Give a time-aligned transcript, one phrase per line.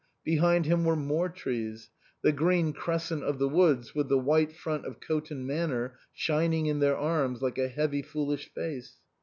[0.23, 1.91] Behind him were more trees;
[2.23, 6.79] the green crescent of the woods with the white front of Coton Manor shining in
[6.79, 8.95] their arms like a heavy, foolish face.